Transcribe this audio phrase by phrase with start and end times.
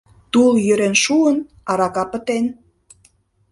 [0.31, 1.37] Тул йӧрен шуын,
[1.71, 2.45] арака пытен.